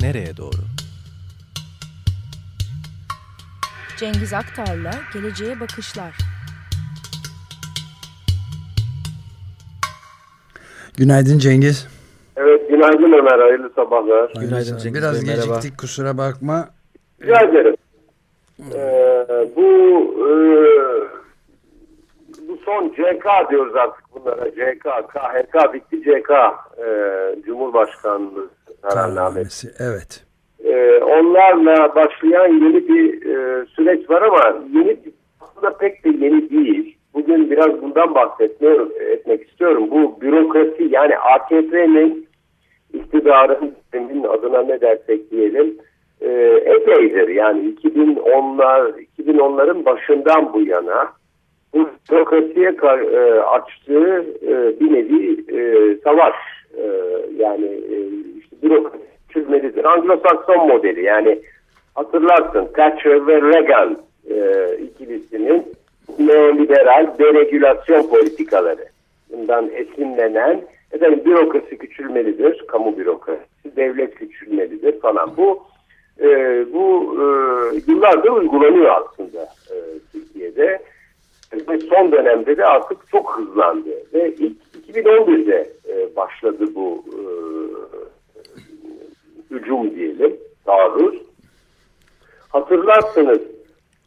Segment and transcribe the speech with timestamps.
[0.00, 0.56] nereye doğru?
[3.96, 6.14] Cengiz Aktar'la Geleceğe Bakışlar.
[10.96, 11.88] Günaydın Cengiz.
[12.36, 14.32] Evet günaydın Ömer hayırlı sabahlar.
[14.40, 15.76] Günaydın Cengiz Biraz Bey, geciktik merhaba.
[15.76, 16.68] kusura bakma.
[17.22, 17.76] Rica ederim.
[18.60, 20.30] Ee, bu e,
[20.66, 20.69] bu
[22.70, 24.50] son CK diyoruz artık bunlara.
[24.50, 26.30] CK, KHK bitti CK
[26.78, 26.86] e,
[27.46, 28.48] Cumhurbaşkanlığı
[28.82, 29.70] kararnamesi.
[29.78, 30.24] Evet.
[30.64, 34.96] E, onlarla başlayan yeni bir e, süreç var ama yeni
[35.40, 36.96] aslında pek de yeni değil.
[37.14, 39.88] Bugün biraz bundan bahsetmiyorum, etmek istiyorum.
[39.90, 42.28] Bu bürokrasi yani AKP'nin
[42.92, 43.74] iktidarın
[44.28, 45.78] adına ne dersek diyelim
[46.20, 46.28] e,
[46.64, 47.28] epeydir.
[47.28, 51.19] Yani 2010'lar 2010'ların başından bu yana
[51.74, 56.34] bu bürokrasiye e, açtığı e, bir nevi e, savaş
[57.36, 57.80] yani
[58.38, 59.84] işte bürokrasi çözmelidir.
[59.84, 61.38] Anglo-Sakson modeli yani
[61.94, 63.98] hatırlarsın Thatcher ve Reagan
[64.82, 65.64] ikilisinin
[66.18, 68.84] neoliberal deregülasyon politikaları.
[69.32, 75.36] Bundan esinlenen efendim, bürokrasi küçülmelidir, kamu bürokrasi, devlet küçülmelidir falan.
[75.36, 75.62] Bu
[76.20, 76.26] e,
[76.72, 77.24] bu e,
[77.86, 79.76] yıllardır uygulanıyor aslında e,
[80.12, 80.82] Türkiye'de.
[81.52, 83.90] Ve son dönemde de artık çok hızlandı.
[84.14, 84.56] Ve ilk
[84.88, 87.20] 2011'de e, başladı bu e,
[89.54, 91.22] hücum diyelim, taarruz.
[92.48, 93.40] Hatırlarsınız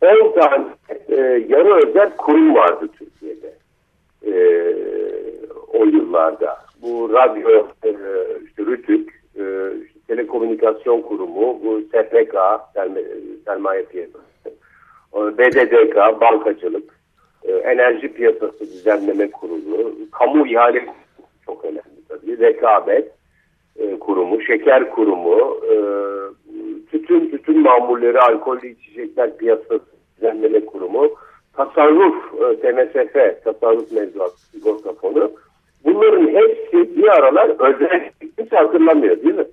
[0.02, 0.66] 10 tane
[1.09, 1.16] e,
[1.50, 3.53] yarı özel kurum vardı Türkiye'de
[4.28, 4.33] e,
[5.73, 6.57] o yıllarda.
[6.81, 7.89] Bu radyo, e,
[8.45, 9.44] işte RÜTÜK, e,
[9.85, 12.35] işte telekomünikasyon kurumu, bu SPK,
[13.45, 14.23] sermaye piyasası,
[15.13, 16.92] BDDK, bankacılık, e,
[17.52, 20.86] enerji piyasası düzenleme kurulu, kamu ihale
[21.45, 23.11] çok önemli tabii, rekabet
[23.80, 25.75] e, kurumu, şeker kurumu, e,
[26.91, 31.09] tütün tütün mamulleri, alkollü içecekler piyasası Düzenleme Kurumu,
[31.53, 35.31] tasarruf e, TMSF, tasarruf mevzuatı sigorta fonu.
[35.85, 38.09] Bunların hepsi bir aralar özel
[38.40, 39.46] hiç hatırlamıyor değil mi?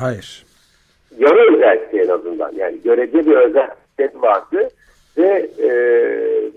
[0.00, 0.44] Hayır.
[1.18, 4.68] Yarı özellikle en azından yani görece bir özellikleri vardı
[5.18, 5.70] ve e,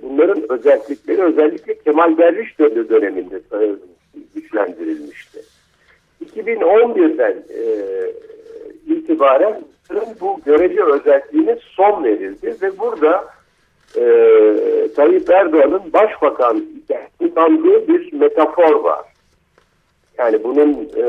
[0.02, 3.42] bunların özellikleri özellikle Kemal Derviş döneminde
[4.36, 5.42] güçlendirilmişti.
[6.26, 7.64] 2011'den e,
[8.94, 9.62] itibaren
[10.22, 13.26] bu görece özelliğine son verildi ve burada
[13.98, 14.04] e,
[14.96, 16.66] Tayyip Erdoğan'ın başbakan
[17.20, 19.06] kullandığı bir metafor var.
[20.18, 21.04] Yani bunun e,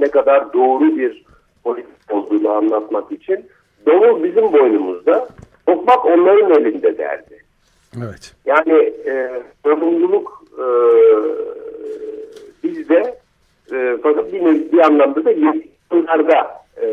[0.00, 1.24] ne kadar doğru bir
[1.64, 3.46] politik olduğunu anlatmak için
[3.86, 5.28] davul bizim boynumuzda,
[5.66, 7.38] tokmak onların elinde derdi.
[7.96, 8.34] Evet.
[8.46, 10.66] Yani e, sorumluluk e,
[12.62, 13.18] bizde
[13.72, 16.40] e, fakat bir, bir anlamda da yetkililerde
[16.82, 16.88] e,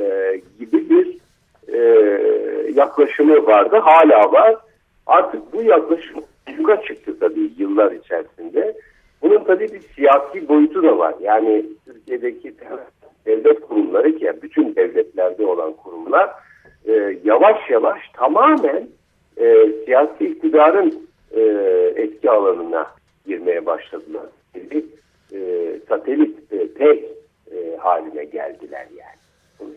[0.59, 1.18] gibi bir
[1.74, 1.80] e,
[2.74, 3.78] yaklaşımı vardı.
[3.84, 4.56] Hala var.
[5.08, 6.20] Artık bu yaklaşım
[6.58, 8.78] yuka çıktı tabii yıllar içerisinde.
[9.22, 11.16] Bunun tabii bir siyasi boyutu da var.
[11.22, 12.53] Yani Türkiye'deki
[13.26, 16.30] devlet kurumları ki bütün devletlerde olan kurumlar
[17.31, 18.88] yavaş yavaş tamamen
[19.38, 21.42] e, siyasi iktidarın e,
[21.96, 22.88] etki alanına
[23.25, 24.25] girmeye başladılar.
[24.56, 24.84] Bir
[25.34, 25.40] e,
[25.90, 27.03] satelit e, tek
[27.52, 29.22] e, haline geldiler yani.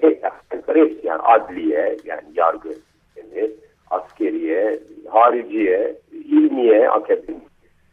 [0.01, 3.51] Hepsi yani adliye yani yargı sistemi,
[3.91, 4.79] askeriye,
[5.09, 7.41] hariciye, ilmiye, akademi,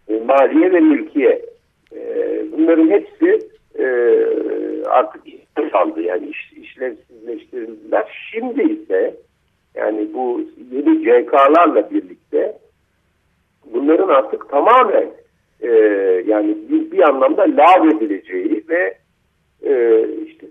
[0.10, 1.46] e, maliye ve mülkiye.
[1.96, 2.00] E,
[2.52, 3.40] bunların hepsi
[3.80, 3.86] e,
[4.86, 5.42] artık iş
[5.74, 8.30] aldı yani iş, işlevsizleştirildiler.
[8.32, 9.16] Şimdi ise
[9.76, 12.58] yani bu yeni CK'larla birlikte
[13.74, 15.10] bunların artık tamamen
[15.62, 15.70] e,
[16.28, 18.98] yani bir, bir anlamda lav edileceği ve
[19.66, 20.48] e, işte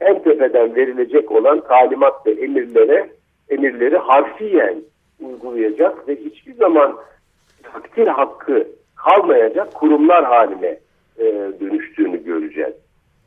[0.00, 3.10] en tepeden verilecek olan talimat ve emirlere
[3.48, 4.76] emirleri harfiyen
[5.20, 6.96] uygulayacak ve hiçbir zaman
[7.62, 10.78] takdir hakkı kalmayacak kurumlar haline
[11.18, 11.24] e,
[11.60, 12.74] dönüştüğünü göreceğiz.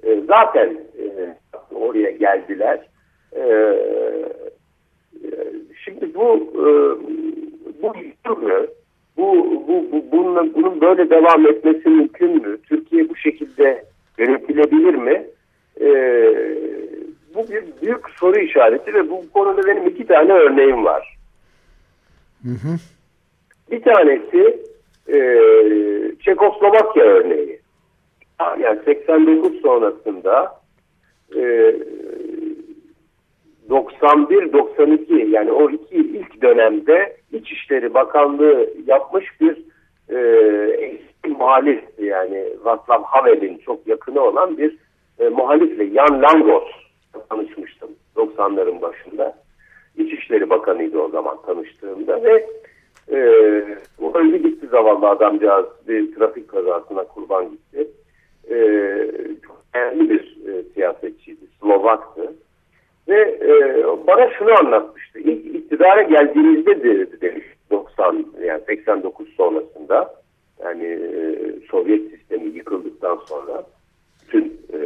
[0.04, 1.36] E, zaten e,
[1.76, 2.88] oraya geldiler.
[3.32, 4.57] E, e
[5.86, 6.68] şimdi bu e,
[7.82, 7.94] bu
[8.36, 8.68] mü?
[9.18, 9.34] Bu,
[9.68, 12.58] bu, bu bunun, bunun böyle devam etmesi mümkün mü?
[12.70, 13.86] Türkiye bu şekilde
[14.18, 15.28] yönetilebilir mi?
[15.82, 15.90] E,
[17.36, 21.18] bu bir büyük soru işareti ve bu konuda benim iki tane örneğim var.
[22.44, 22.76] Hı hı.
[23.72, 24.58] Bir tanesi
[25.08, 25.18] e,
[26.22, 27.60] Çekoslovakya örneği.
[28.60, 30.62] Yani 89 sonrasında
[31.36, 31.42] e,
[33.70, 39.58] 91-92 yani o iki ilk dönemde İçişleri Bakanlığı yapmış bir
[40.10, 40.18] e,
[41.28, 44.78] muhalif yani Václav Havel'in çok yakını olan bir
[45.20, 46.64] e, muhalifle Jan Langos
[47.30, 49.36] tanışmıştım 90'ların başında.
[49.98, 52.46] İçişleri Bakanıydı o zaman tanıştığımda ve
[53.12, 53.18] e,
[54.14, 57.88] öldü gitti zavallı adamcağız bir trafik kazasına kurban gitti.
[58.50, 58.58] E,
[59.48, 61.46] çok önemli bir e, siyasetçiydi.
[61.62, 62.34] Slovaktı.
[63.10, 65.20] Ve e, bana şunu anlatmıştı.
[65.20, 70.14] İlk iktidara geldiğimizde de, demiş 90 yani 89 sonrasında
[70.64, 71.36] yani e,
[71.72, 73.64] Sovyet sistemi yıkıldıktan sonra
[74.22, 74.80] bütün e,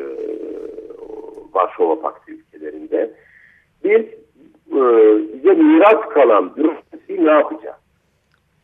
[1.54, 3.12] Varşova Paktı ülkelerinde
[3.84, 4.02] biz
[4.72, 4.82] e,
[5.34, 7.78] bize miras kalan bürokrasiyi ne yapacağız?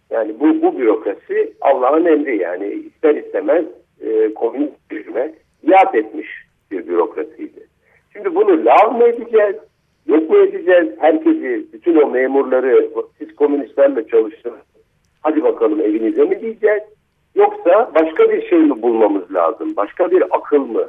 [0.10, 3.66] Yani bu, bu bürokrasi Allah'ın emri yani ister istemez
[4.02, 5.34] e, komünist rejime
[5.64, 6.28] biat etmiş
[6.72, 7.67] bir bürokrasiydi.
[8.18, 9.56] Şimdi bunu lav mı edeceğiz?
[10.08, 10.88] Yok mu edeceğiz?
[11.00, 14.60] Herkesi, bütün o memurları siz komünistlerle çalıştınız.
[15.22, 16.84] Hadi bakalım evinize mi diyeceğiz?
[17.36, 19.76] Yoksa başka bir şey mi bulmamız lazım?
[19.76, 20.86] Başka bir akıl mı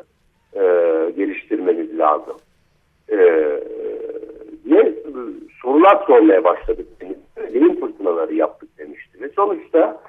[0.54, 0.62] e,
[1.16, 2.36] geliştirmemiz lazım?
[3.10, 3.16] E,
[4.64, 4.94] diye
[5.62, 6.86] sorular sormaya başladık.
[7.54, 9.20] Beyin fırtınaları yaptık demişti.
[9.20, 10.00] Ve sonuçta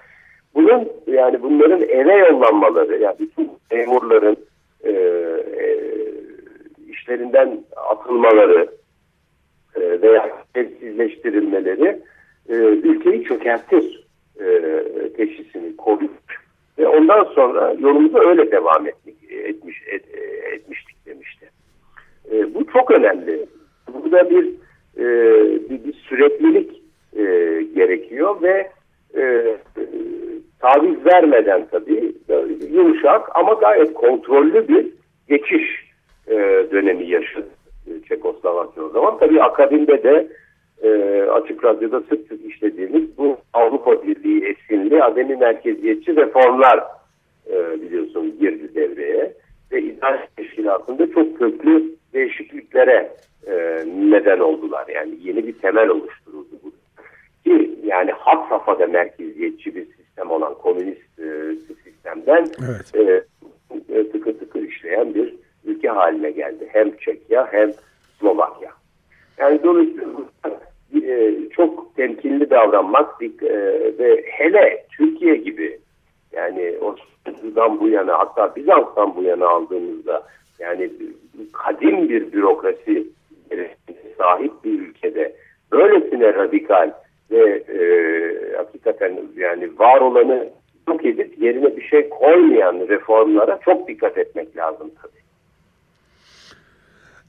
[0.55, 4.37] bunun yani bunların eve yollanmaları yani bütün memurların
[4.83, 5.79] e, e,
[7.09, 8.67] işlerinden atılmaları
[9.75, 11.99] e, veya evsizleştirilmeleri
[12.49, 14.07] e, ülkeyi çökertir
[14.39, 14.73] e,
[15.17, 16.11] teşhisini koyduk
[16.79, 20.03] ve ondan sonra yolumuza öyle devam etmiş, etmiş et,
[20.53, 21.49] etmiştik demişti.
[22.31, 23.45] E, bu çok önemli.
[23.93, 24.45] Burada bir
[24.97, 25.05] e,
[25.69, 26.81] bir, bir süreklilik
[27.17, 27.23] e,
[27.75, 28.71] gerekiyor ve
[29.17, 29.55] e,
[30.59, 32.13] taviz vermeden tabii
[32.71, 34.87] yumuşak ama gayet kontrollü bir
[35.29, 35.88] geçiş
[36.29, 36.35] e,
[36.71, 37.49] dönemi yaşadı
[38.07, 39.17] Çekoslovakya o zaman.
[39.19, 40.27] Tabii akabinde de
[40.83, 46.83] e, Açık Radyo'da sık sık işlediğimiz bu Avrupa Birliği esinli ademi merkeziyetçi reformlar
[47.51, 49.33] e, biliyorsun girdi devreye
[49.71, 51.83] ve idare teşkilatında çok köklü
[52.13, 53.11] değişikliklere
[53.47, 54.85] e, neden oldular.
[54.95, 56.71] Yani yeni bir temel oluşturuldu bu.
[57.43, 62.47] Ki yani hat safhada merkeziyetçi bir sistem olan komünist e, sistemden
[62.95, 63.23] evet.
[63.89, 65.38] e, tıkır tıkır işleyen bir
[65.79, 66.69] ülke haline geldi.
[66.71, 67.71] Hem Çekya hem
[68.19, 68.71] Slovakya.
[69.37, 70.07] Yani dolayısıyla
[71.03, 73.53] e, çok temkinli davranmak e,
[73.99, 75.79] ve hele Türkiye gibi
[76.31, 80.23] yani Osmanlı'dan bu yana hatta Bizans'tan bu yana aldığımızda
[80.59, 80.89] yani
[81.53, 83.07] kadim bir bürokrasi
[84.17, 85.35] sahip bir ülkede
[85.71, 86.91] böylesine radikal
[87.31, 87.79] ve e,
[88.57, 90.49] hakikaten yani var olanı
[90.87, 95.18] yok edip yerine bir şey koymayan reformlara çok dikkat etmek lazım tabii.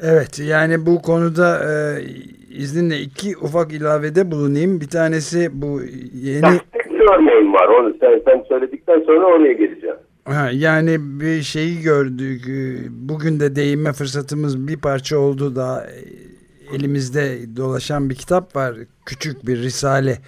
[0.03, 2.03] Evet yani bu konuda e,
[2.51, 4.81] izninle iki ufak ilavede bulunayım.
[4.81, 5.81] Bir tanesi bu
[6.15, 6.61] yeni...
[6.91, 9.97] Bir örneğim var onu sen, sen söyledikten sonra oraya geleceğim.
[10.25, 12.49] Ha, yani bir şeyi gördük.
[12.49, 18.75] E, bugün de değinme fırsatımız bir parça oldu da e, elimizde dolaşan bir kitap var.
[19.07, 20.19] Küçük bir risale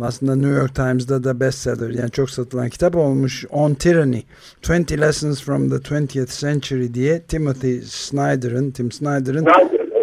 [0.00, 4.22] aslında New York Times'da da bestseller yani çok satılan kitap olmuş On Tyranny
[4.68, 9.46] 20 Lessons from the 20th Century diye Timothy Snyder'ın Tim Snyder'ın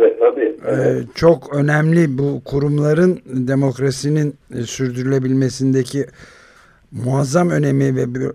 [0.01, 1.05] evet, tabii, evet.
[1.15, 6.05] çok önemli bu kurumların demokrasinin e, sürdürülebilmesindeki
[6.91, 8.05] muazzam önemi ve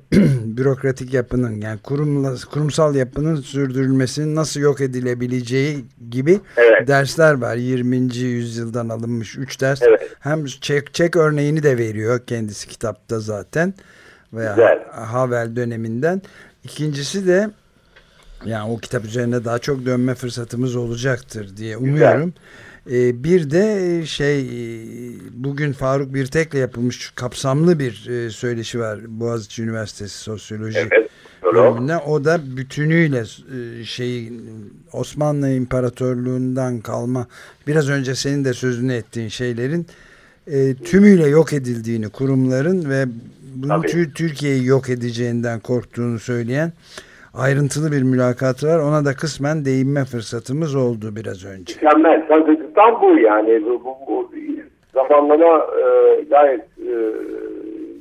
[0.56, 6.88] bürokratik yapının yani kurumla, kurumsal yapının sürdürülmesinin nasıl yok edilebileceği gibi evet.
[6.88, 7.56] dersler var.
[7.56, 7.96] 20.
[8.16, 9.82] yüzyıldan alınmış 3 ders.
[9.82, 10.16] Evet.
[10.20, 13.74] Hem çek, çek örneğini de veriyor kendisi kitapta zaten
[14.32, 14.84] veya Güzel.
[14.90, 16.22] Havel döneminden.
[16.64, 17.50] İkincisi de
[18.44, 22.24] yani o kitap üzerine daha çok dönme fırsatımız olacaktır diye umuyorum.
[22.24, 22.42] Güzel.
[22.90, 24.46] E, bir de şey e,
[25.32, 31.10] bugün Faruk Birtek'le yapılmış kapsamlı bir e, söyleşi var Boğaziçi Üniversitesi Sosyoloji evet.
[32.06, 34.32] O da bütünüyle e, şey
[34.92, 37.26] Osmanlı İmparatorluğundan kalma
[37.66, 39.86] biraz önce senin de sözünü ettiğin şeylerin
[40.46, 43.04] e, tümüyle yok edildiğini kurumların ve
[43.54, 43.82] bunu
[44.14, 46.72] Türkiye'yi yok edeceğinden korktuğunu söyleyen
[47.34, 48.78] ayrıntılı bir mülakatı var.
[48.78, 51.74] Ona da kısmen değinme fırsatımız oldu biraz önce.
[51.74, 52.26] Mükemmel.
[52.74, 53.64] Tam bu yani.
[53.64, 54.30] Bu, bu, bu
[54.94, 56.94] zamanlama e, gayet e,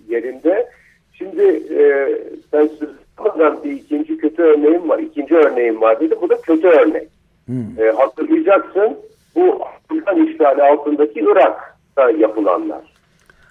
[0.10, 0.70] yerinde.
[1.14, 1.44] Şimdi
[1.80, 2.10] e,
[2.52, 2.70] sen
[3.18, 5.00] sözlerden bir ikinci kötü örneğim var.
[5.00, 6.16] İkinci örneğim var dedi.
[6.22, 7.08] Bu da kötü örnek.
[7.46, 7.66] Hmm.
[7.80, 8.98] E, hatırlayacaksın
[9.36, 12.82] bu Afgan işgali altındaki Irak'ta yapılanlar.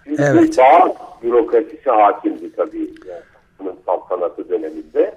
[0.04, 0.58] Şimdi evet.
[0.58, 2.90] bağ bürokrasisi hakimdi tabii.
[3.08, 5.14] Yani, saltanatı döneminde.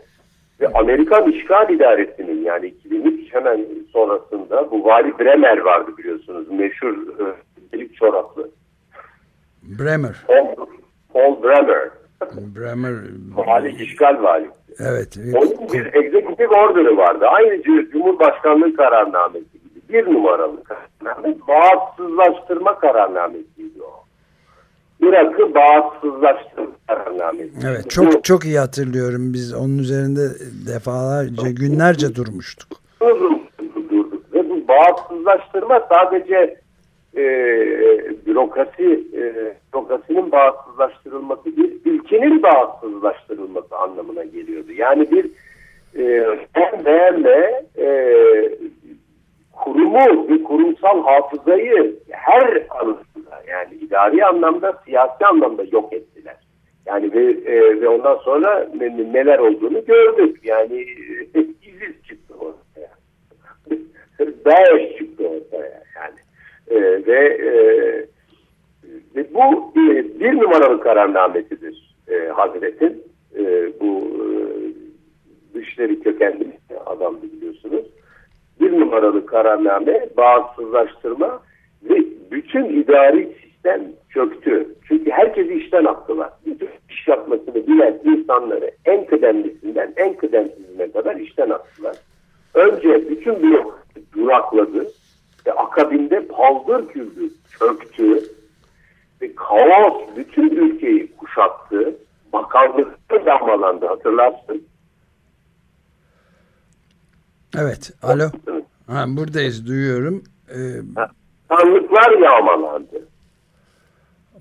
[0.62, 6.52] Ve Amerikan İşgal İdaresi'nin yani 2003 hemen sonrasında bu Vali Bremer vardı biliyorsunuz.
[6.52, 6.96] Meşhur
[7.74, 8.50] delik çoraplı.
[9.64, 10.16] Bremer.
[10.28, 10.66] Paul,
[11.14, 11.90] Paul Bremer.
[12.56, 12.94] Bremer.
[13.36, 14.50] Vali işgal vali.
[14.80, 15.18] Evet.
[15.36, 17.25] Onun bir executive order'ı vardı.
[17.25, 24.04] Aynı Cumhurbaşkanlığı kararnamesi gibi bir numaralı kararname bağımsızlaştırma kararnamesiydi o.
[25.00, 27.52] Irak'ı bağımsızlaştırma kararnamesi.
[27.66, 30.30] Evet çok çok iyi hatırlıyorum biz onun üzerinde
[30.74, 32.85] defalarca günlerce durmuştuk.
[34.75, 36.58] Bağımsızlaştırma sadece
[37.17, 37.24] e,
[38.25, 44.72] bürokrasi e, bürokrasinin bağımsızlaştırılması değil ülkenin bağımsızlaştırılması anlamına geliyordu.
[44.72, 45.25] Yani bir
[45.98, 46.25] e,
[46.86, 47.88] beğenme e,
[49.51, 56.36] kurumu bir kurumsal hafızayı her anısında yani idari anlamda siyasi anlamda yok ettiler.
[56.86, 58.67] Yani ve, e, ve ondan sonra
[59.13, 60.39] neler olduğunu gördük.
[60.44, 60.82] Yani
[61.36, 62.89] e, İZİZ çıktı ortaya.
[64.46, 66.20] DAEŞ çıktı ortaya yani.
[66.68, 67.38] E, ve,
[69.16, 73.04] e, bu e, bir numaralı kararnamesidir e, Hazret'in.
[73.38, 74.25] E, bu e,
[75.54, 77.86] dışları kökenli adamdı biliyorsunuz.
[78.62, 81.42] Bir numaralı kararname bağımsızlaştırma
[81.90, 81.96] ve
[82.32, 84.75] bütün idari sistem çöktü.
[84.88, 86.30] Çünkü herkesi işten attılar.
[86.46, 91.96] Bütün iş yapmasını bilen insanları en kıdemlisinden en kıdemsizine kadar işten attılar.
[92.54, 93.85] Önce bütün bürokrasi
[94.16, 94.88] durakladı
[95.48, 98.24] ve akabinde paldır küldür çöktü
[99.22, 101.96] ve kaos bütün ülkeyi kuşattı.
[102.34, 104.64] Bakanlıkta yağmalandı hatırlarsın.
[107.58, 107.92] Evet.
[108.04, 108.24] Alo.
[108.88, 110.24] Ha, buradayız duyuyorum.
[110.50, 110.56] Ee,
[111.50, 113.05] Sandıklar yağmalandı.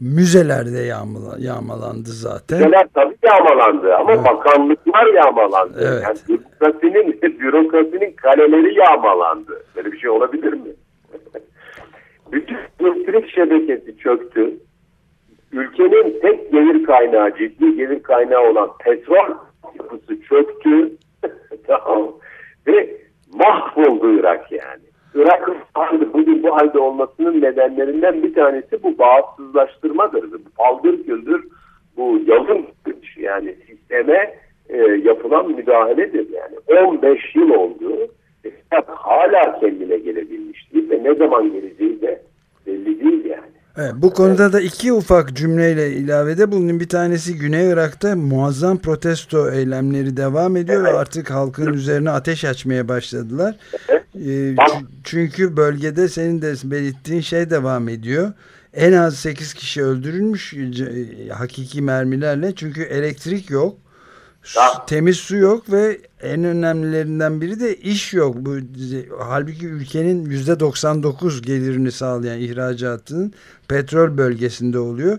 [0.00, 2.58] Müzelerde yağmala, yağmalandı zaten.
[2.58, 4.24] Müzeler tabii yağmalandı ama evet.
[4.24, 5.88] bakanlıklar yağmalandı.
[5.92, 6.02] Evet.
[6.04, 9.64] Yani bürokrasinin, bürokrasinin kaleleri yağmalandı.
[9.76, 10.70] Böyle bir şey olabilir mi?
[12.32, 14.54] Bütün elektrik şebekesi çöktü.
[15.52, 19.36] Ülkenin tek gelir kaynağı, ciddi gelir kaynağı olan petrol
[19.78, 20.92] yapısı çöktü.
[21.66, 22.12] tamam.
[22.66, 22.96] Ve
[23.34, 24.93] mahvoldu Irak yani.
[25.14, 30.32] Irak'ın halde, bugün bu halde olmasının nedenlerinden bir tanesi bu bağımsızlaştırmadır.
[30.32, 31.44] Bu paldır güldür
[31.96, 32.66] bu yalın
[33.16, 34.34] yani sisteme
[34.68, 36.26] e, yapılan müdahaledir.
[36.30, 38.08] Yani 15 yıl oldu.
[38.44, 42.22] Irak hala kendine gelebilmiş değil ve ne zaman geleceği de
[42.66, 43.54] belli değil yani.
[43.78, 46.80] Evet, bu konuda da iki ufak cümleyle ilavede bulunayım.
[46.80, 50.94] Bir tanesi Güney Irak'ta muazzam protesto eylemleri devam ediyor evet.
[50.94, 53.56] ve artık halkın üzerine ateş açmaya başladılar.
[53.88, 54.03] Evet.
[54.14, 54.56] E,
[55.04, 58.32] çünkü bölgede senin de belirttiğin şey devam ediyor.
[58.74, 60.54] En az 8 kişi öldürülmüş
[61.32, 63.76] hakiki mermilerle çünkü elektrik yok.
[64.56, 64.86] Ya.
[64.86, 68.36] Temiz su yok ve en önemlilerinden biri de iş yok.
[68.38, 68.50] Bu
[69.18, 73.32] halbuki ülkenin yüzde 99 gelirini sağlayan ihracatının
[73.68, 75.18] petrol bölgesinde oluyor.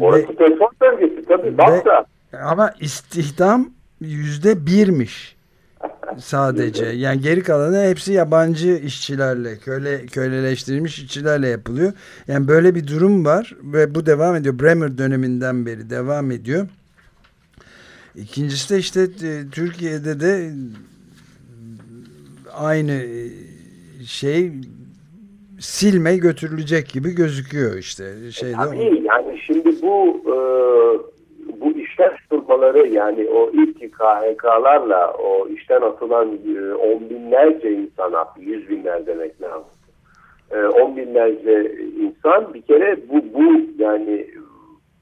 [0.00, 1.58] Orası ve, petrol bölgesi tabii.
[1.58, 2.04] Baksa.
[2.44, 5.37] Ama istihdam yüzde birmiş
[6.20, 6.86] sadece.
[6.86, 11.92] Yani geri kalanı hepsi yabancı işçilerle, köle köleleştirilmiş işçilerle yapılıyor.
[12.28, 14.58] Yani böyle bir durum var ve bu devam ediyor.
[14.58, 16.68] Bremer döneminden beri devam ediyor.
[18.16, 20.50] İkincisi de işte e, Türkiye'de de
[22.54, 23.30] aynı e,
[24.06, 24.52] şey
[25.60, 28.32] silme götürülecek gibi gözüküyor işte.
[28.32, 30.36] Şeyde Tabii yani şimdi bu e,
[31.02, 31.17] bu
[32.48, 39.06] işten tutmaları yani o ilk KHK'larla o işten atılan e, on binlerce insan yüz binler
[39.06, 39.70] demek lazım.
[40.50, 44.26] E, on binlerce insan bir kere bu, bu yani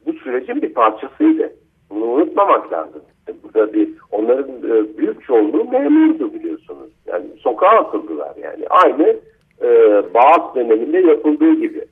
[0.07, 1.53] bu sürecin bir parçasıydı.
[1.91, 3.03] Bunu unutmamak lazım.
[3.43, 6.91] Burada bir onların e, büyük çoğunluğu memurdu biliyorsunuz.
[7.07, 8.67] Yani sokağa atıldılar yani.
[8.71, 9.17] Aynı
[9.63, 9.69] e,
[10.15, 11.85] Bağız döneminde yapıldığı gibi.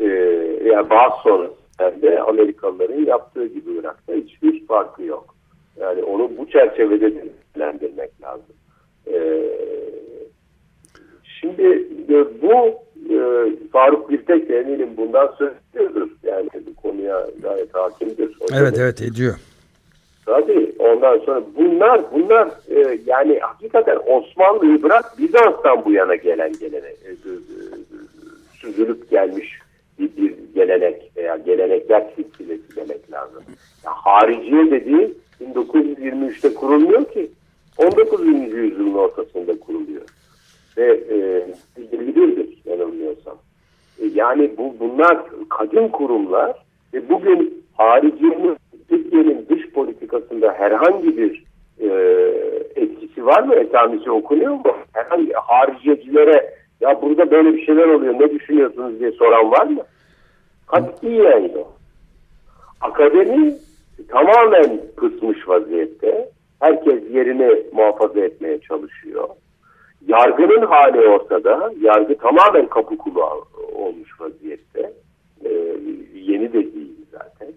[0.00, 0.06] E,
[0.64, 1.12] yani Bağız
[1.82, 5.34] sonrasında Amerikalıların yaptığı gibi Irak'ta hiçbir farkı yok.
[5.80, 8.54] Yani onu bu çerçevede değerlendirmek lazım.
[9.06, 9.42] E,
[11.40, 12.54] şimdi e, bu
[13.14, 16.08] e, Faruk Birtek de eminim bundan söz ediyordur.
[16.22, 18.36] Yani bu konuya gayet hakimdir.
[18.40, 19.34] O evet evet ediyor.
[20.26, 26.86] Tabii ondan sonra bunlar bunlar e, yani hakikaten Osmanlı'yı bırak Bizans'tan bu yana gelen gelene
[26.86, 27.32] e, e,
[28.60, 29.61] süzülüp gelmiş
[30.02, 33.42] bir, bir gelenek veya gelenekler silsilesi demek lazım.
[33.84, 35.14] Ya, hariciye dediği
[35.54, 37.30] 1923'te kurulmuyor ki
[37.78, 38.26] 19.
[38.26, 40.02] yüzyılın ortasında kuruluyor.
[40.76, 41.46] Ve e,
[41.96, 43.36] 21'dir yanılmıyorsam.
[43.98, 45.18] E, yani bu bunlar
[45.48, 46.52] kadim kurumlar
[46.94, 48.56] ve bugün hariciyenin
[48.88, 51.44] Türkiye'nin dış politikasında herhangi bir
[51.80, 51.88] e,
[52.76, 53.54] etkisi var mı?
[53.54, 54.72] Etamisi okunuyor mu?
[54.92, 59.82] Herhangi hariciyecilere ya burada böyle bir şeyler oluyor ne düşünüyorsunuz diye soran var mı?
[60.72, 61.72] Katiyen yok.
[62.80, 63.54] Akademi
[64.08, 66.28] tamamen kısmış vaziyette.
[66.60, 69.28] Herkes yerini muhafaza etmeye çalışıyor.
[70.06, 71.72] yargının hali ortada.
[71.80, 72.96] Yargı tamamen kapı
[73.74, 74.92] olmuş vaziyette.
[75.44, 75.50] E,
[76.14, 77.48] yeni de değil zaten.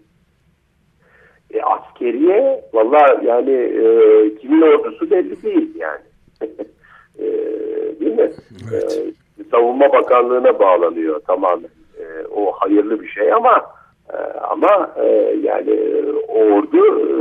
[1.53, 6.05] E, askeriye valla yani e, kimin ordusu belli değil yani.
[7.19, 7.25] e,
[7.99, 8.31] değil mi?
[8.73, 9.13] Evet.
[9.39, 11.69] E, Savunma Bakanlığı'na bağlanıyor tamamen.
[11.99, 13.65] E, o hayırlı bir şey ama
[14.13, 15.05] e, ama e,
[15.43, 15.79] yani
[16.27, 17.15] ordu e,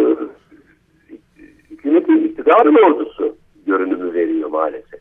[1.70, 5.00] hükümetin iktidarın ordusu görünümü veriyor maalesef.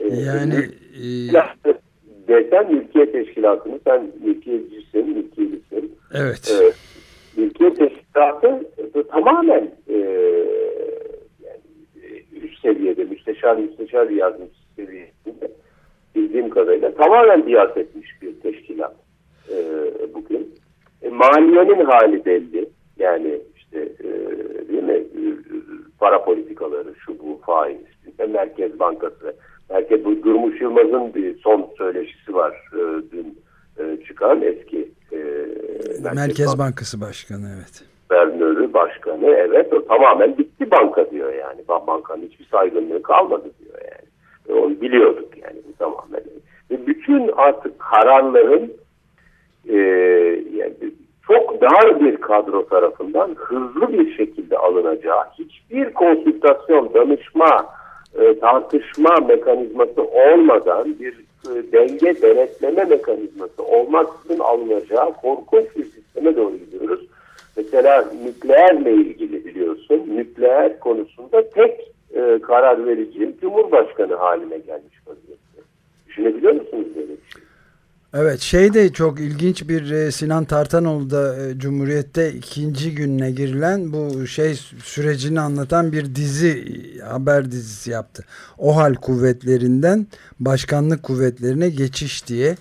[0.00, 0.54] E, yani
[0.94, 1.74] e,
[2.28, 5.98] desen mülkiye teşkilatını sen mülkiyecisin, mülkiyelisin.
[6.14, 6.52] Evet.
[6.60, 6.72] E,
[7.40, 8.62] mülkiye teşkilatı
[9.10, 9.96] tamamen e,
[11.44, 11.60] yani,
[12.42, 15.50] üst seviyede müsteşar müsteşar yardımcısı seviyesinde
[16.14, 18.94] bildiğim kadarıyla tamamen biat etmiş bir teşkilat
[19.50, 19.56] e,
[20.14, 20.54] bugün.
[21.02, 22.68] E, maliyenin hali belli.
[22.98, 24.08] Yani işte e,
[24.68, 24.92] değil mi?
[24.92, 25.24] E,
[25.98, 29.36] para politikaları, şu bu faiz, işte Merkez Bankası.
[29.70, 33.38] Merkez bu Durmuş Yılmaz'ın bir son söyleşisi var e, dün
[33.78, 35.16] e, çıkan eski e,
[36.02, 37.84] Merkez, Merkez Bankası Başkanı evet.
[38.10, 41.60] Guvernörü, başkanı evet o tamamen bitti banka diyor yani.
[41.68, 43.93] Bankanın hiçbir saygınlığı kalmadı diyor yani.
[44.56, 46.22] Onu biliyorduk yani bu tamamen.
[46.70, 48.72] Ve bütün artık kararların
[49.68, 49.76] e,
[50.52, 50.74] yani
[51.26, 57.66] çok dar bir kadro tarafından hızlı bir şekilde alınacağı, hiçbir konsültasyon, danışma,
[58.20, 61.14] e, tartışma mekanizması olmadan bir
[61.50, 67.06] e, denge denetleme mekanizması olmaksızın alınacağı korkunç bir sisteme doğru gidiyoruz.
[67.56, 75.60] Mesela nükleerle ilgili biliyorsun, nükleer konusunda tek e, karar verici Cumhurbaşkanı haline gelmiş vaziyette.
[76.06, 77.42] Düşünebiliyor musunuz böyle bir şey?
[78.14, 83.92] Evet şey de çok ilginç bir e, Sinan Tartanoğlu da e, Cumhuriyet'te ikinci gününe girilen
[83.92, 86.64] bu şey sürecini anlatan bir dizi
[87.00, 88.24] haber dizisi yaptı.
[88.58, 90.06] OHAL kuvvetlerinden
[90.40, 92.56] başkanlık kuvvetlerine geçiş diye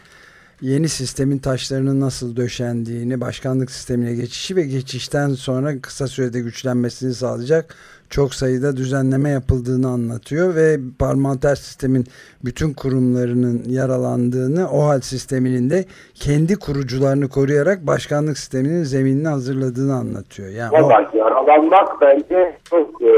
[0.61, 7.75] yeni sistemin taşlarının nasıl döşendiğini, başkanlık sistemine geçişi ve geçişten sonra kısa sürede güçlenmesini sağlayacak
[8.13, 12.03] çok sayıda düzenleme yapıldığını anlatıyor ve parlamenter sistemin
[12.45, 20.49] bütün kurumlarının yaralandığını, o hal sisteminin de kendi kurucularını koruyarak başkanlık sisteminin zeminini hazırladığını anlatıyor.
[20.49, 21.17] Yani Vallahi o...
[21.17, 23.13] yaralanmak bence çok e,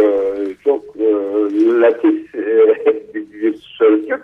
[0.63, 1.09] çok e,
[1.81, 2.43] latif e,
[3.13, 4.23] bir sözcük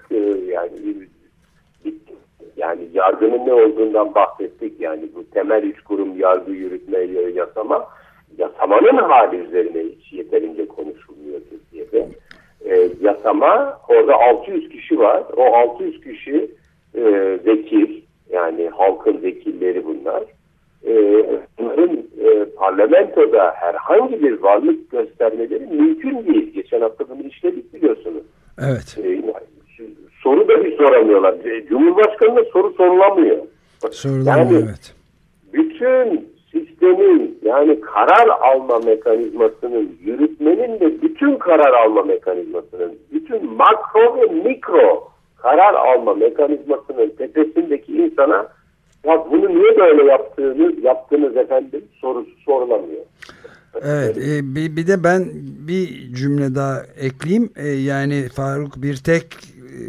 [0.51, 0.79] yani
[2.57, 4.81] yani yargının ne olduğundan bahsettik.
[4.81, 6.99] Yani bu temel üç kurum yargı yürütme
[7.35, 7.87] yasama
[8.37, 12.07] yasamanın hali üzerine hiç yeterince konuşulmuyor Türkiye'de.
[12.65, 15.23] E, yasama orada 600 kişi var.
[15.37, 16.51] O 600 kişi
[16.95, 17.03] e,
[17.45, 20.23] vekil yani halkın vekilleri bunlar.
[20.85, 20.93] E,
[21.59, 26.53] bunların e, parlamentoda herhangi bir varlık göstermeleri mümkün değil.
[26.53, 28.23] Geçen hafta bunu işledik biliyorsunuz.
[28.59, 28.97] Evet.
[29.03, 29.21] E,
[30.23, 31.35] soru da bir soramıyorlar.
[31.69, 33.37] Cumhurbaşkanı'na soru sorulamıyor.
[33.91, 34.95] Sorulamıyor yani, evet.
[35.53, 44.49] Bütün sistemin yani karar alma mekanizmasının yürütmenin de bütün karar alma mekanizmasının bütün makro ve
[44.49, 48.47] mikro karar alma mekanizmasının tepesindeki insana
[49.05, 53.01] ya bunu niye böyle yaptığını yaptınız efendim sorusu sorulamıyor.
[53.81, 55.25] Evet e, bir, bir de ben
[55.67, 59.81] bir cümle daha ekleyeyim e, yani Faruk Birtek e,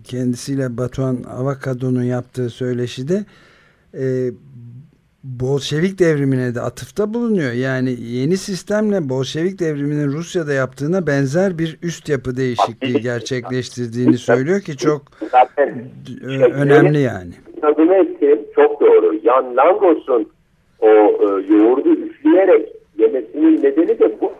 [0.00, 3.24] kendisiyle Batuhan Avakado'nun yaptığı söyleşide
[3.94, 4.04] e,
[5.28, 7.52] Bolşevik devrimine de atıfta bulunuyor.
[7.52, 14.76] Yani yeni sistemle Bolşevik devriminin Rusya'da yaptığına benzer bir üst yapı değişikliği gerçekleştirdiğini söylüyor ki
[14.76, 15.02] çok
[16.54, 17.32] önemli yani.
[17.62, 19.20] Adını ettim çok doğru.
[19.24, 20.28] Jan Langos'un
[20.80, 24.32] o e, yoğurdu üfleyerek yemesinin nedeni de bu.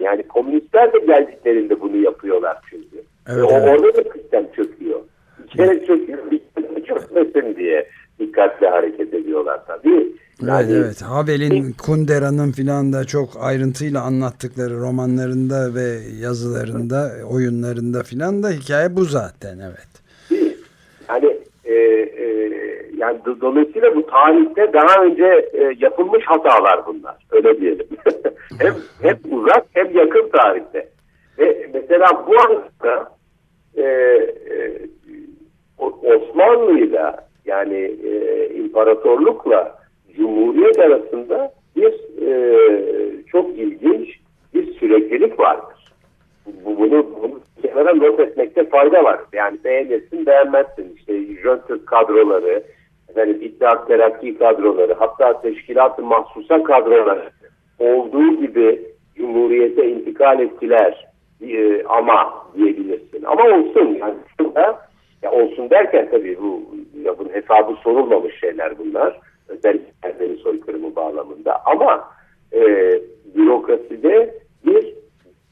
[0.00, 3.02] Yani komünistler de geldiklerinde bunu yapıyorlar çünkü.
[3.28, 3.68] Evet, e, evet.
[3.68, 5.00] Orada da sistem çöküyor.
[5.38, 7.86] Bir kere çöküyor, bir kere çökmesin diye
[8.18, 10.12] dikkatli hareket ediyorlar tabii.
[10.42, 11.02] Yani, evet evet.
[11.02, 19.04] Havel'in, Kundera'nın filan da çok ayrıntıyla anlattıkları romanlarında ve yazılarında, oyunlarında filan da hikaye bu
[19.04, 19.94] zaten evet.
[21.08, 22.24] Yani e, e,
[22.96, 27.16] yani dolayısıyla bu tarihte daha önce e, yapılmış hatalar bunlar.
[27.30, 27.86] Öyle diyelim.
[28.58, 30.88] hem, hem uzak hem yakın tarihte.
[31.38, 33.12] Ve mesela bu anda
[33.76, 34.72] e, e,
[35.78, 39.78] Osmanlı'yla yani e, imparatorlukla
[40.16, 41.92] Cumhuriyet arasında bir
[42.26, 44.08] e, çok ilginç
[44.54, 45.92] bir süreklilik vardır.
[46.46, 49.20] Bu, bunu, bunu kenara not etmekte fayda var.
[49.32, 50.94] Yani beğenirsin beğenmezsin.
[50.96, 52.62] İşte Jöntürk kadroları,
[53.08, 57.30] efendim, İttihat Terakki kadroları, hatta teşkilat-ı mahsusa kadroları
[57.78, 58.82] olduğu gibi
[59.16, 61.06] Cumhuriyete intikal ettiler.
[61.40, 63.22] e, ama diyebilirsin.
[63.24, 64.78] Ama olsun yani şurada
[65.22, 66.62] ya olsun derken tabii bu
[67.04, 69.20] ya bunun hesabı sorulmamış şeyler bunlar.
[69.48, 71.60] Özellikle Ermeni soykırımı bağlamında.
[71.64, 72.04] Ama
[72.52, 72.60] e,
[73.34, 74.34] bürokraside
[74.66, 74.94] bir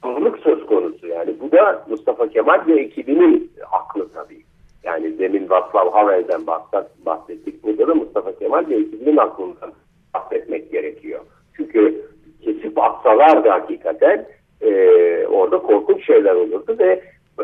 [0.04, 1.06] doğruluk söz konusu.
[1.06, 1.21] Yani
[1.52, 4.42] da Mustafa Kemal ve ekibinin aklı tabii.
[4.84, 6.46] Yani demin Václav Havel'den
[7.06, 7.64] bahsettik.
[7.64, 9.72] Burada da Mustafa Kemal ve ekibinin aklından
[10.14, 11.20] bahsetmek gerekiyor.
[11.56, 12.02] Çünkü
[12.44, 14.26] kesip atsalardı hakikaten
[14.60, 14.70] e,
[15.26, 17.02] orada korkunç şeyler olurdu ve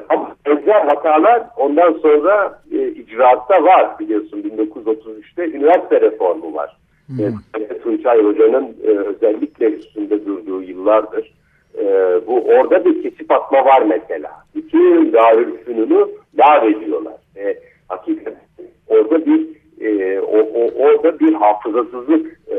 [0.08, 6.76] ama benzer hatalar ondan sonra e, icraatta var biliyorsun 1933'te üniversite reformu var.
[7.06, 7.20] Hmm.
[7.54, 11.37] E, Tunçay Hoca'nın e, özellikle üstünde durduğu yıllardır.
[11.78, 11.86] E,
[12.26, 14.30] bu orada bir kesip atma var mesela.
[14.54, 17.16] Bütün Darülfünun'u lav ediyorlar.
[17.36, 18.42] E, hakikaten
[18.88, 19.48] orada bir
[19.80, 22.58] e, o, o, orada bir hafızasızlık e,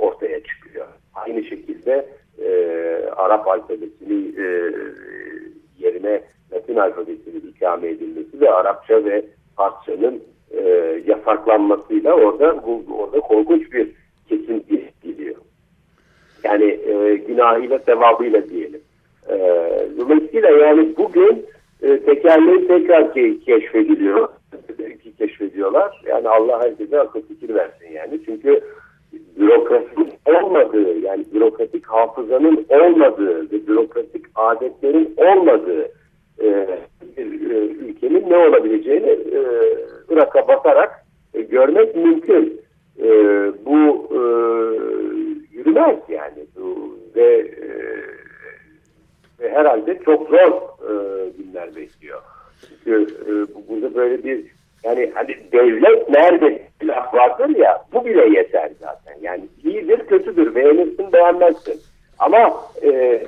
[0.00, 0.86] ortaya çıkıyor.
[1.14, 2.06] Aynı şekilde
[2.42, 2.50] e,
[3.16, 4.72] Arap alfabesini e,
[5.78, 9.24] yerine Latin alfabesinin ikame edilmesi ve Arapça ve
[9.56, 10.62] Farsçanın e,
[11.06, 14.05] yasaklanmasıyla orada bu, orada korkunç bir.
[16.46, 18.80] Yani e, günahıyla sevabıyla diyelim.
[19.28, 19.36] E,
[19.98, 21.46] dolayısıyla yani bugün
[21.82, 24.28] e, tekerleği tekrar ke keşfediliyor.
[25.18, 26.02] keşfediyorlar.
[26.06, 28.20] Yani Allah herkese akıl fikir versin yani.
[28.26, 28.60] Çünkü
[29.36, 35.88] bürokrasinin olmadığı yani bürokratik hafızanın olmadığı ve bürokratik adetlerin olmadığı
[36.42, 36.68] e,
[37.16, 39.40] bir e, ülkenin ne olabileceğini e,
[40.10, 42.60] Irak'a bakarak e, görmek mümkün.
[43.02, 43.08] E,
[43.66, 44.18] bu e,
[45.66, 46.46] yürümez yani
[47.16, 47.68] ve, e,
[49.40, 50.52] ve herhalde çok zor
[50.90, 50.92] e,
[51.38, 52.22] günler bekliyor.
[52.68, 53.32] Çünkü e,
[53.68, 54.44] burada böyle bir
[54.84, 59.14] yani hani devlet nerede laf vardır ya bu bile yeter zaten.
[59.22, 61.80] Yani iyidir kötüdür beğenirsin beğenmezsin.
[62.18, 63.22] Ama e,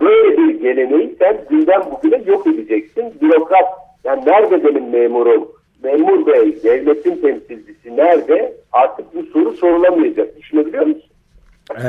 [0.00, 3.14] böyle bir geleneği sen günden bugüne yok edeceksin.
[3.20, 3.68] Bürokrat
[4.04, 5.48] yani nerede benim memurum?
[5.82, 8.52] Memur bey, devletin temsilcisi nerede?
[8.72, 10.27] Artık bu soru sorulamayacak.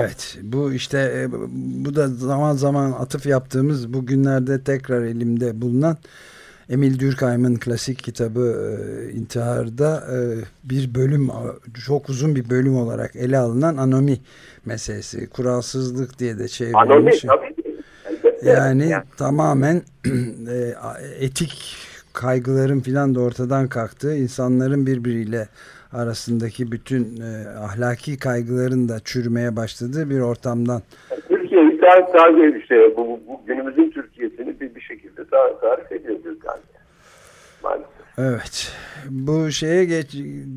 [0.09, 1.31] Evet bu işte e,
[1.85, 5.97] bu da zaman zaman atıf yaptığımız bugünlerde tekrar elimde bulunan
[6.69, 10.17] Emil Durkheim'in klasik kitabı e, İntihar'da e,
[10.63, 11.29] bir bölüm
[11.85, 14.17] çok uzun bir bölüm olarak ele alınan anomi
[14.65, 15.29] meselesi.
[15.29, 16.75] Kuralsızlık diye de çevrilmiş.
[16.91, 17.55] Anomi tabii.
[18.43, 19.81] Yani, yani tamamen
[21.19, 21.75] etik
[22.13, 25.47] kaygıların filan da ortadan kalktığı insanların birbiriyle
[25.93, 30.81] arasındaki bütün e, ahlaki kaygıların da çürümeye başladığı bir ortamdan.
[31.27, 35.21] Türkiye'yi tarif, tarif işte bu, bu günümüzün Türkiye'sini bir, bir şekilde
[35.61, 36.57] tarif ediyor Gürkan.
[37.63, 37.99] Maalesef.
[38.17, 38.73] Evet.
[39.09, 40.13] Bu şeye geç,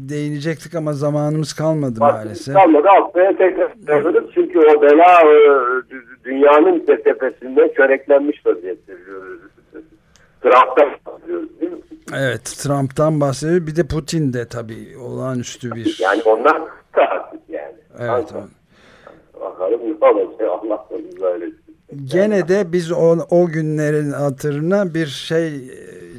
[0.08, 2.54] değinecektik ama zamanımız kalmadı Bak, maalesef.
[2.54, 2.88] Kalmadı.
[2.88, 3.72] Haftaya tekrar
[4.34, 5.36] çünkü o bela e,
[6.24, 8.92] dünyanın tepesinde çöreklenmiş vaziyette.
[10.42, 11.78] Trump'tan bahsediyoruz değil mi?
[12.16, 13.66] Evet Trump'tan bahsediyor.
[13.66, 15.98] Bir de Putin de tabii olağanüstü bir...
[16.02, 16.62] Yani onlar
[16.94, 17.74] artık yani.
[17.98, 18.34] Evet.
[19.40, 20.88] Bakalım ne olacak Allah
[21.20, 21.46] böyle.
[22.04, 25.52] Gene de biz o, o günlerin hatırına bir şey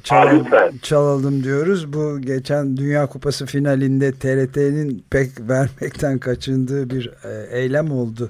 [0.03, 0.47] çalalım,
[0.81, 1.93] çalalım diyoruz.
[1.93, 8.29] Bu geçen Dünya Kupası finalinde TRT'nin pek vermekten kaçındığı bir e, eylem oldu.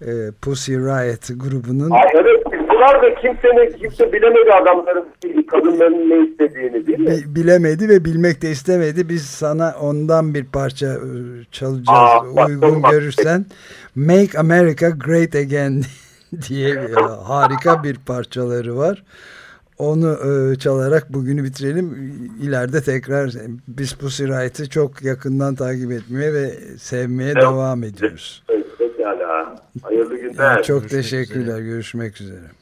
[0.00, 0.10] E,
[0.42, 1.90] Pussy Riot grubunun.
[1.90, 5.04] Ay, evet bunlar da kimsenin kimse bilemedi adamların
[5.46, 7.16] kadınların ne istediğini değil mi?
[7.26, 9.08] Bilemedi ve bilmek de istemedi.
[9.08, 11.08] Biz sana ondan bir parça e,
[11.52, 11.88] çalacağız.
[11.88, 13.46] Aa, Uygun bak, görürsen
[13.94, 15.82] Make America Great Again
[16.48, 16.78] diye
[17.24, 19.04] harika bir parçaları var.
[19.78, 21.94] Onu e, çalarak bugünü bitirelim.
[22.42, 23.30] İleride tekrar
[23.68, 27.42] biz Pussy Riot'ı çok yakından takip etmeye ve sevmeye evet.
[27.42, 28.42] devam ediyoruz.
[28.78, 29.56] Pekala.
[29.82, 30.44] Hayırlı günler.
[30.44, 31.42] Yani çok Görüşmek teşekkürler.
[31.42, 31.62] Üzere.
[31.62, 32.61] Görüşmek üzere.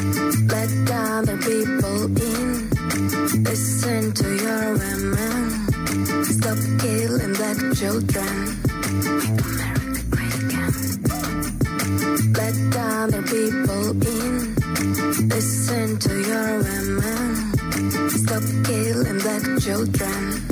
[0.00, 2.70] Let other people in.
[3.44, 5.44] Listen to your women.
[6.24, 8.34] Stop killing black children.
[9.20, 10.74] Make America great again.
[12.32, 13.84] Let other people
[14.16, 14.54] in.
[15.28, 18.08] Listen to your women.
[18.10, 20.50] Stop killing black children.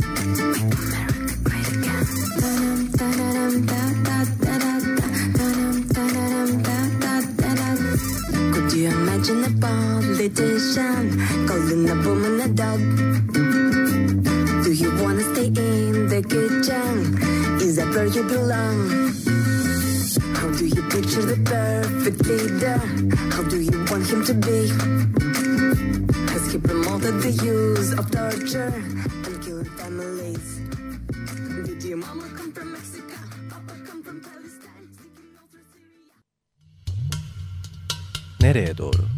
[9.28, 12.80] Imagine a politician calling a woman a dog.
[14.64, 16.96] Do you wanna stay in the kitchen?
[17.60, 18.88] Is that where you belong?
[20.34, 22.78] How do you picture the perfect leader?
[23.34, 24.68] How do you want him to be?
[26.32, 28.72] Has he promoted the use of torture
[29.26, 30.60] and killing families?
[31.66, 33.08] Did your mama come from Mexico?
[38.40, 39.17] Nereye doğru?